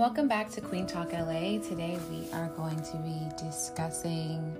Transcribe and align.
Welcome 0.00 0.28
back 0.28 0.50
to 0.52 0.62
Queen 0.62 0.86
Talk 0.86 1.12
LA. 1.12 1.58
Today 1.58 1.98
we 2.10 2.26
are 2.32 2.48
going 2.56 2.82
to 2.84 2.96
be 3.04 3.20
discussing 3.36 4.56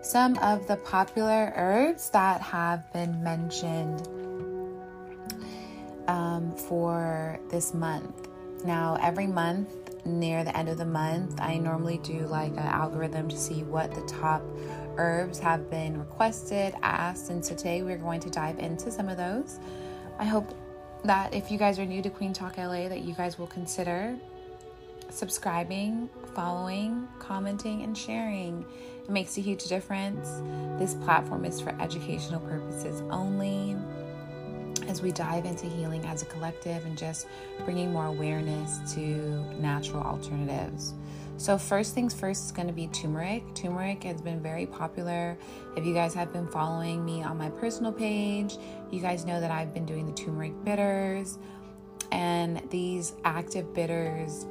some 0.00 0.38
of 0.38 0.66
the 0.66 0.76
popular 0.76 1.52
herbs 1.56 2.08
that 2.08 2.40
have 2.40 2.90
been 2.94 3.22
mentioned 3.22 4.08
um, 6.06 6.56
for 6.56 7.38
this 7.50 7.74
month. 7.74 8.28
Now, 8.64 8.96
every 9.02 9.26
month 9.26 9.68
near 10.06 10.42
the 10.42 10.56
end 10.56 10.70
of 10.70 10.78
the 10.78 10.86
month, 10.86 11.38
I 11.38 11.58
normally 11.58 11.98
do 11.98 12.20
like 12.20 12.52
an 12.52 12.60
algorithm 12.60 13.28
to 13.28 13.36
see 13.36 13.64
what 13.64 13.94
the 13.94 14.00
top 14.06 14.42
herbs 14.96 15.38
have 15.38 15.68
been 15.70 15.98
requested, 15.98 16.72
asked, 16.80 17.28
and 17.28 17.44
today 17.44 17.82
we're 17.82 17.98
going 17.98 18.20
to 18.20 18.30
dive 18.30 18.58
into 18.58 18.90
some 18.90 19.10
of 19.10 19.18
those. 19.18 19.58
I 20.18 20.24
hope 20.24 20.56
that 21.04 21.34
if 21.34 21.50
you 21.50 21.58
guys 21.58 21.78
are 21.78 21.84
new 21.84 22.00
to 22.00 22.08
Queen 22.08 22.32
Talk 22.32 22.56
LA, 22.56 22.88
that 22.88 23.02
you 23.02 23.12
guys 23.12 23.38
will 23.38 23.48
consider 23.48 24.16
subscribing, 25.10 26.08
following, 26.34 27.08
commenting, 27.18 27.82
and 27.82 27.96
sharing. 27.96 28.64
It 29.04 29.10
makes 29.10 29.38
a 29.38 29.40
huge 29.40 29.64
difference. 29.64 30.42
This 30.78 30.94
platform 30.94 31.44
is 31.44 31.60
for 31.60 31.70
educational 31.80 32.40
purposes 32.40 33.02
only 33.10 33.76
as 34.88 35.02
we 35.02 35.12
dive 35.12 35.44
into 35.44 35.66
healing 35.66 36.04
as 36.06 36.22
a 36.22 36.26
collective 36.26 36.84
and 36.84 36.96
just 36.96 37.26
bringing 37.64 37.92
more 37.92 38.06
awareness 38.06 38.94
to 38.94 39.00
natural 39.60 40.02
alternatives. 40.02 40.94
So, 41.36 41.56
first 41.56 41.94
things 41.94 42.12
first 42.12 42.46
is 42.46 42.52
going 42.52 42.66
to 42.66 42.72
be 42.72 42.88
turmeric. 42.88 43.54
Turmeric 43.54 44.02
has 44.02 44.20
been 44.20 44.42
very 44.42 44.66
popular. 44.66 45.38
If 45.76 45.86
you 45.86 45.94
guys 45.94 46.12
have 46.14 46.32
been 46.32 46.48
following 46.48 47.04
me 47.04 47.22
on 47.22 47.38
my 47.38 47.48
personal 47.50 47.92
page, 47.92 48.56
you 48.90 49.00
guys 49.00 49.24
know 49.24 49.40
that 49.40 49.50
I've 49.50 49.72
been 49.72 49.86
doing 49.86 50.06
the 50.06 50.12
turmeric 50.12 50.52
bitters. 50.64 51.38
And 52.10 52.60
these 52.70 53.12
active 53.24 53.72
bitters 53.72 54.46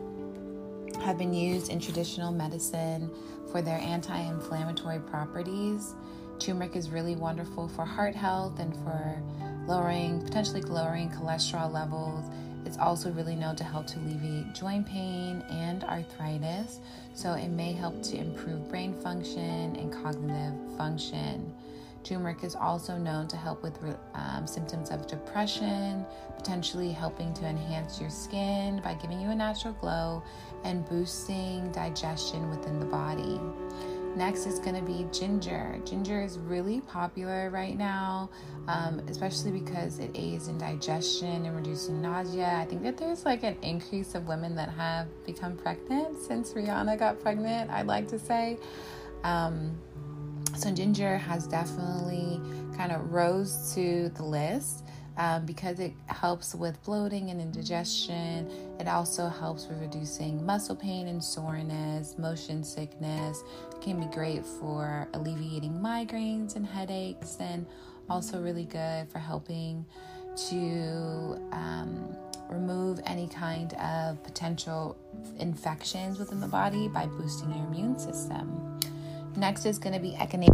have 1.01 1.17
been 1.17 1.33
used 1.33 1.69
in 1.71 1.79
traditional 1.79 2.31
medicine 2.31 3.09
for 3.51 3.61
their 3.61 3.79
anti 3.79 4.17
inflammatory 4.17 4.99
properties. 4.99 5.95
Turmeric 6.39 6.75
is 6.75 6.89
really 6.89 7.15
wonderful 7.15 7.67
for 7.67 7.85
heart 7.85 8.15
health 8.15 8.59
and 8.59 8.73
for 8.77 9.21
lowering, 9.67 10.21
potentially 10.21 10.61
lowering 10.61 11.09
cholesterol 11.09 11.71
levels. 11.71 12.25
It's 12.65 12.77
also 12.77 13.11
really 13.11 13.35
known 13.35 13.55
to 13.55 13.63
help 13.63 13.87
to 13.87 13.99
alleviate 13.99 14.53
joint 14.53 14.85
pain 14.85 15.43
and 15.49 15.83
arthritis, 15.85 16.79
so 17.13 17.33
it 17.33 17.47
may 17.47 17.71
help 17.71 18.03
to 18.03 18.17
improve 18.17 18.69
brain 18.69 18.93
function 19.01 19.75
and 19.75 19.91
cognitive 19.91 20.53
function. 20.77 21.53
Turmeric 22.07 22.43
is 22.43 22.55
also 22.55 22.97
known 22.97 23.27
to 23.27 23.35
help 23.35 23.61
with 23.61 23.77
um, 24.13 24.47
symptoms 24.47 24.91
of 24.91 25.07
depression, 25.07 26.05
potentially 26.37 26.91
helping 26.91 27.33
to 27.33 27.45
enhance 27.45 27.99
your 27.99 28.09
skin 28.09 28.79
by 28.81 28.93
giving 28.93 29.19
you 29.19 29.29
a 29.29 29.35
natural 29.35 29.73
glow 29.73 30.23
and 30.63 30.87
boosting 30.87 31.69
digestion 31.73 32.49
within 32.49 32.79
the 32.79 32.85
body. 32.85 33.41
Next 34.15 34.45
is 34.45 34.57
going 34.57 34.75
to 34.75 34.81
be 34.81 35.05
ginger. 35.11 35.79
Ginger 35.85 36.21
is 36.21 36.39
really 36.39 36.81
popular 36.81 37.49
right 37.49 37.77
now, 37.77 38.29
um, 38.67 38.99
especially 39.09 39.51
because 39.51 39.99
it 39.99 40.09
aids 40.15 40.47
in 40.47 40.57
digestion 40.57 41.45
and 41.45 41.55
reducing 41.55 42.01
nausea. 42.01 42.57
I 42.57 42.65
think 42.65 42.83
that 42.83 42.97
there's 42.97 43.25
like 43.25 43.43
an 43.43 43.57
increase 43.61 44.15
of 44.15 44.27
women 44.27 44.55
that 44.55 44.69
have 44.69 45.07
become 45.25 45.57
pregnant 45.57 46.17
since 46.19 46.53
Rihanna 46.53 46.97
got 46.97 47.19
pregnant, 47.21 47.69
I'd 47.69 47.85
like 47.85 48.07
to 48.07 48.17
say. 48.17 48.57
Um, 49.23 49.77
so, 50.57 50.71
ginger 50.71 51.17
has 51.17 51.47
definitely 51.47 52.41
kind 52.75 52.91
of 52.91 53.11
rose 53.11 53.73
to 53.75 54.09
the 54.09 54.23
list 54.23 54.83
um, 55.17 55.45
because 55.45 55.79
it 55.79 55.93
helps 56.07 56.55
with 56.55 56.81
bloating 56.83 57.29
and 57.29 57.41
indigestion. 57.41 58.49
It 58.79 58.87
also 58.87 59.27
helps 59.27 59.67
with 59.67 59.79
reducing 59.79 60.45
muscle 60.45 60.75
pain 60.75 61.07
and 61.07 61.23
soreness, 61.23 62.17
motion 62.17 62.63
sickness. 62.63 63.43
It 63.71 63.81
can 63.81 63.99
be 63.99 64.07
great 64.13 64.45
for 64.45 65.07
alleviating 65.13 65.73
migraines 65.73 66.55
and 66.55 66.65
headaches, 66.65 67.37
and 67.39 67.65
also 68.09 68.41
really 68.41 68.65
good 68.65 69.09
for 69.09 69.19
helping 69.19 69.85
to 70.49 71.39
um, 71.51 72.15
remove 72.49 72.99
any 73.05 73.27
kind 73.27 73.73
of 73.73 74.21
potential 74.23 74.97
infections 75.39 76.19
within 76.19 76.39
the 76.39 76.47
body 76.47 76.87
by 76.87 77.05
boosting 77.05 77.51
your 77.53 77.65
immune 77.65 77.97
system. 77.97 78.79
Next 79.37 79.67
is 79.67 79.77
going 79.77 79.93
to 79.93 79.99
be 79.99 80.13
echinacea. 80.13 80.49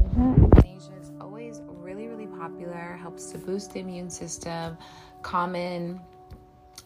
Echinacea 0.50 1.02
is 1.02 1.12
always 1.22 1.62
really, 1.68 2.10
really 2.10 2.28
popular, 2.28 2.98
helps 3.02 3.32
to 3.32 3.38
boost 3.38 3.72
the 3.72 3.80
immune 3.80 4.10
system, 4.10 4.78
common 5.22 6.02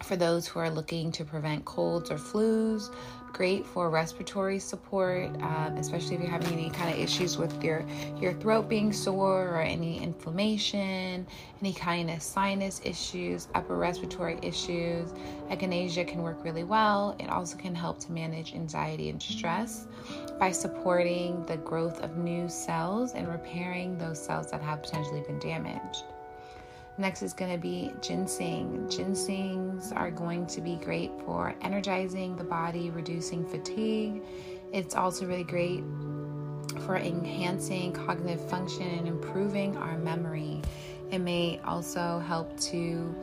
for 0.03 0.15
those 0.15 0.47
who 0.47 0.59
are 0.59 0.69
looking 0.69 1.11
to 1.13 1.25
prevent 1.25 1.65
colds 1.65 2.11
or 2.11 2.17
flus. 2.17 2.93
Great 3.33 3.65
for 3.67 3.89
respiratory 3.89 4.57
support, 4.57 5.29
um, 5.41 5.75
especially 5.77 6.15
if 6.15 6.21
you're 6.21 6.29
having 6.29 6.53
any 6.53 6.71
kind 6.71 6.91
of 6.91 6.99
issues 6.99 7.37
with 7.37 7.63
your 7.63 7.85
your 8.19 8.33
throat 8.33 8.67
being 8.67 8.91
sore 8.91 9.49
or 9.49 9.61
any 9.61 10.01
inflammation, 10.01 11.27
any 11.61 11.73
kind 11.73 12.09
of 12.09 12.21
sinus 12.21 12.81
issues, 12.83 13.47
upper 13.53 13.75
respiratory 13.75 14.39
issues. 14.41 15.11
Echinacea 15.49 16.07
can 16.07 16.23
work 16.23 16.43
really 16.43 16.63
well. 16.63 17.15
It 17.19 17.29
also 17.29 17.57
can 17.57 17.75
help 17.75 17.99
to 17.99 18.11
manage 18.11 18.55
anxiety 18.55 19.09
and 19.09 19.21
stress 19.21 19.87
by 20.39 20.51
supporting 20.51 21.45
the 21.45 21.57
growth 21.57 22.01
of 22.01 22.17
new 22.17 22.49
cells 22.49 23.13
and 23.13 23.27
repairing 23.27 23.97
those 23.97 24.23
cells 24.23 24.49
that 24.51 24.61
have 24.61 24.81
potentially 24.81 25.21
been 25.21 25.39
damaged. 25.39 26.03
Next 26.99 27.21
is 27.21 27.33
going 27.33 27.51
to 27.51 27.59
be 27.59 27.91
ginseng. 28.01 28.87
Ginsengs 28.89 29.95
are 29.95 30.09
going 30.09 30.47
to 30.47 30.61
be 30.61 30.77
great 30.77 31.11
for 31.25 31.53
energizing 31.61 32.35
the 32.35 32.43
body, 32.43 32.89
reducing 32.89 33.45
fatigue. 33.45 34.23
It's 34.73 34.95
also 34.95 35.27
really 35.27 35.43
great 35.43 35.83
for 36.85 36.97
enhancing 36.97 37.93
cognitive 37.93 38.49
function 38.49 38.87
and 38.87 39.07
improving 39.07 39.77
our 39.77 39.97
memory. 39.99 40.61
It 41.11 41.19
may 41.19 41.59
also 41.65 42.19
help 42.19 42.59
to 42.61 43.15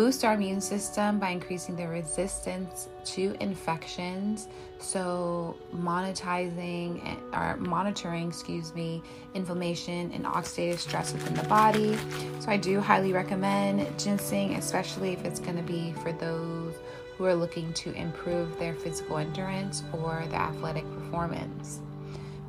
boost 0.00 0.24
our 0.24 0.32
immune 0.32 0.62
system 0.62 1.18
by 1.18 1.28
increasing 1.28 1.76
the 1.76 1.86
resistance 1.86 2.88
to 3.04 3.36
infections. 3.38 4.48
So, 4.78 5.58
monetizing 5.76 7.18
or 7.34 7.58
monitoring, 7.58 8.28
excuse 8.28 8.74
me, 8.74 9.02
inflammation 9.34 10.10
and 10.12 10.24
oxidative 10.24 10.78
stress 10.78 11.12
within 11.12 11.34
the 11.34 11.42
body. 11.50 11.98
So, 12.38 12.50
I 12.50 12.56
do 12.56 12.80
highly 12.80 13.12
recommend 13.12 13.86
ginseng, 13.98 14.54
especially 14.54 15.12
if 15.12 15.22
it's 15.26 15.38
going 15.38 15.58
to 15.58 15.62
be 15.62 15.92
for 16.02 16.12
those 16.12 16.76
who 17.18 17.26
are 17.26 17.34
looking 17.34 17.70
to 17.74 17.92
improve 17.92 18.58
their 18.58 18.72
physical 18.72 19.18
endurance 19.18 19.82
or 19.92 20.24
their 20.30 20.40
athletic 20.40 20.90
performance. 20.94 21.80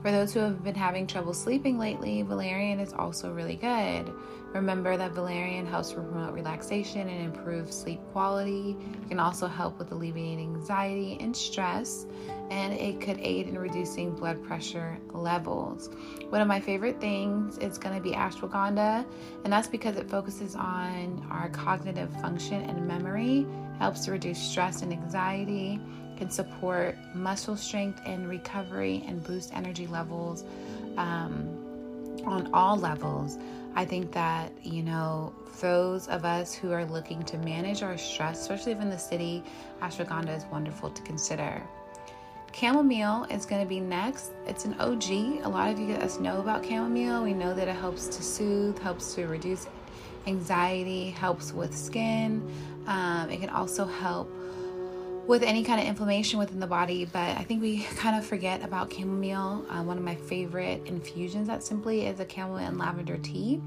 For 0.01 0.11
those 0.11 0.33
who 0.33 0.39
have 0.39 0.63
been 0.63 0.73
having 0.73 1.05
trouble 1.05 1.33
sleeping 1.33 1.77
lately, 1.77 2.23
valerian 2.23 2.79
is 2.79 2.91
also 2.91 3.31
really 3.31 3.55
good. 3.55 4.11
Remember 4.51 4.97
that 4.97 5.11
valerian 5.11 5.67
helps 5.67 5.93
promote 5.93 6.33
relaxation 6.33 7.07
and 7.07 7.23
improve 7.23 7.71
sleep 7.71 7.99
quality. 8.11 8.75
It 9.03 9.09
can 9.09 9.19
also 9.19 9.45
help 9.45 9.77
with 9.77 9.91
alleviating 9.91 10.55
anxiety 10.55 11.17
and 11.19 11.37
stress, 11.37 12.07
and 12.49 12.73
it 12.73 12.99
could 12.99 13.19
aid 13.19 13.47
in 13.47 13.59
reducing 13.59 14.15
blood 14.15 14.43
pressure 14.43 14.97
levels. 15.13 15.91
One 16.29 16.41
of 16.41 16.47
my 16.47 16.59
favorite 16.59 16.99
things 16.99 17.59
is 17.59 17.77
going 17.77 17.95
to 17.95 18.01
be 18.01 18.11
ashwagandha, 18.11 19.05
and 19.43 19.53
that's 19.53 19.67
because 19.67 19.97
it 19.97 20.09
focuses 20.09 20.55
on 20.55 21.25
our 21.29 21.49
cognitive 21.49 22.11
function 22.21 22.63
and 22.63 22.87
memory, 22.87 23.45
helps 23.77 24.05
to 24.05 24.11
reduce 24.11 24.39
stress 24.39 24.81
and 24.81 24.91
anxiety 24.91 25.79
can 26.21 26.29
support 26.29 26.95
muscle 27.15 27.57
strength 27.57 27.99
and 28.05 28.29
recovery 28.29 29.03
and 29.07 29.23
boost 29.23 29.51
energy 29.55 29.87
levels 29.87 30.43
um, 30.95 31.49
on 32.27 32.47
all 32.53 32.77
levels. 32.77 33.39
I 33.73 33.85
think 33.85 34.11
that, 34.11 34.51
you 34.61 34.83
know, 34.83 35.33
those 35.61 36.07
of 36.09 36.23
us 36.23 36.53
who 36.53 36.71
are 36.71 36.85
looking 36.85 37.23
to 37.23 37.39
manage 37.39 37.81
our 37.81 37.97
stress, 37.97 38.39
especially 38.39 38.73
in 38.73 38.91
the 38.91 38.99
city, 38.99 39.43
ashwagandha 39.81 40.37
is 40.37 40.45
wonderful 40.51 40.91
to 40.91 41.01
consider. 41.01 41.63
Chamomile 42.53 43.25
is 43.31 43.47
going 43.47 43.63
to 43.63 43.67
be 43.67 43.79
next. 43.79 44.31
It's 44.45 44.65
an 44.65 44.75
OG. 44.79 45.09
A 45.43 45.49
lot 45.49 45.71
of 45.71 45.79
you 45.79 45.95
guys 45.95 46.19
know 46.19 46.39
about 46.39 46.63
chamomile. 46.63 47.23
We 47.23 47.33
know 47.33 47.55
that 47.55 47.67
it 47.67 47.75
helps 47.75 48.05
to 48.15 48.21
soothe, 48.21 48.77
helps 48.77 49.15
to 49.15 49.25
reduce 49.25 49.65
anxiety, 50.27 51.09
helps 51.09 51.51
with 51.51 51.75
skin. 51.75 52.47
Um, 52.85 53.31
it 53.31 53.39
can 53.39 53.49
also 53.49 53.85
help 53.85 54.31
with 55.27 55.43
any 55.43 55.63
kind 55.63 55.79
of 55.79 55.85
inflammation 55.85 56.39
within 56.39 56.59
the 56.59 56.67
body, 56.67 57.05
but 57.05 57.37
I 57.37 57.43
think 57.43 57.61
we 57.61 57.83
kind 57.95 58.17
of 58.17 58.25
forget 58.25 58.63
about 58.63 58.91
chamomile. 58.91 59.65
Uh, 59.69 59.83
one 59.83 59.97
of 59.97 60.03
my 60.03 60.15
favorite 60.15 60.85
infusions 60.85 61.47
that 61.47 61.63
Simply 61.63 62.05
is 62.05 62.19
a 62.19 62.27
chamomile 62.29 62.67
and 62.67 62.77
lavender 62.77 63.17
tea. 63.17 63.61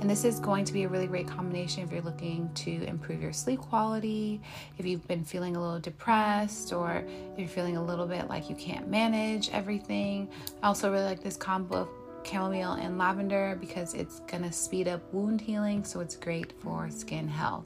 And 0.00 0.10
this 0.10 0.24
is 0.24 0.40
going 0.40 0.64
to 0.64 0.72
be 0.72 0.82
a 0.82 0.88
really 0.88 1.06
great 1.06 1.28
combination 1.28 1.84
if 1.84 1.92
you're 1.92 2.02
looking 2.02 2.50
to 2.54 2.82
improve 2.84 3.22
your 3.22 3.32
sleep 3.32 3.60
quality, 3.60 4.40
if 4.78 4.84
you've 4.84 5.06
been 5.06 5.24
feeling 5.24 5.54
a 5.54 5.60
little 5.60 5.78
depressed, 5.78 6.72
or 6.72 7.04
if 7.32 7.38
you're 7.38 7.46
feeling 7.46 7.76
a 7.76 7.84
little 7.84 8.06
bit 8.06 8.28
like 8.28 8.50
you 8.50 8.56
can't 8.56 8.88
manage 8.88 9.48
everything. 9.50 10.28
I 10.62 10.66
also 10.66 10.90
really 10.90 11.04
like 11.04 11.22
this 11.22 11.36
combo 11.36 11.82
of 11.82 11.88
chamomile 12.24 12.72
and 12.72 12.98
lavender 12.98 13.56
because 13.60 13.94
it's 13.94 14.22
to 14.28 14.52
speed 14.52 14.88
up 14.88 15.02
wound 15.12 15.40
healing, 15.40 15.84
so 15.84 16.00
it's 16.00 16.16
great 16.16 16.52
for 16.60 16.90
skin 16.90 17.28
health. 17.28 17.64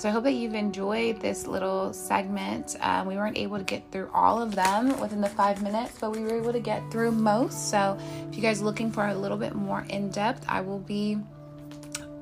So 0.00 0.08
I 0.08 0.12
hope 0.12 0.24
that 0.24 0.32
you've 0.32 0.54
enjoyed 0.54 1.20
this 1.20 1.46
little 1.46 1.92
segment. 1.92 2.74
Um, 2.80 3.06
we 3.06 3.16
weren't 3.16 3.36
able 3.36 3.58
to 3.58 3.64
get 3.64 3.82
through 3.92 4.08
all 4.14 4.40
of 4.40 4.54
them 4.54 4.98
within 4.98 5.20
the 5.20 5.28
five 5.28 5.62
minutes, 5.62 5.98
but 6.00 6.16
we 6.16 6.22
were 6.22 6.34
able 6.34 6.54
to 6.54 6.58
get 6.58 6.90
through 6.90 7.12
most. 7.12 7.70
So 7.70 7.98
if 8.30 8.34
you 8.34 8.40
guys 8.40 8.62
are 8.62 8.64
looking 8.64 8.90
for 8.90 9.06
a 9.06 9.14
little 9.14 9.36
bit 9.36 9.54
more 9.54 9.84
in 9.90 10.08
depth, 10.08 10.46
I 10.48 10.62
will 10.62 10.78
be 10.78 11.18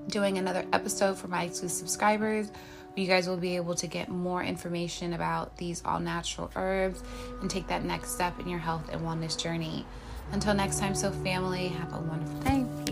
doing 0.08 0.38
another 0.38 0.64
episode 0.72 1.18
for 1.18 1.28
my 1.28 1.44
exclusive 1.44 1.78
subscribers. 1.78 2.50
You 2.96 3.06
guys 3.06 3.28
will 3.28 3.36
be 3.36 3.54
able 3.54 3.76
to 3.76 3.86
get 3.86 4.08
more 4.08 4.42
information 4.42 5.12
about 5.12 5.56
these 5.56 5.80
all 5.84 6.00
natural 6.00 6.50
herbs 6.56 7.04
and 7.40 7.48
take 7.48 7.68
that 7.68 7.84
next 7.84 8.10
step 8.10 8.40
in 8.40 8.48
your 8.48 8.58
health 8.58 8.88
and 8.90 9.02
wellness 9.02 9.40
journey. 9.40 9.86
Until 10.32 10.52
next 10.52 10.80
time, 10.80 10.96
so 10.96 11.12
family, 11.12 11.68
have 11.68 11.92
a 11.92 12.00
wonderful 12.00 12.40
day. 12.40 12.87